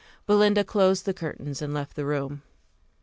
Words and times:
Belinda 0.25 0.63
closed 0.63 1.05
the 1.05 1.13
curtains 1.13 1.61
and 1.61 1.75
left 1.75 1.95
the 1.95 2.07
room. 2.07 2.41